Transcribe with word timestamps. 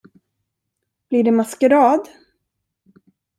Blir 1.09 1.23
det 1.23 1.31
maskerad? 1.31 2.07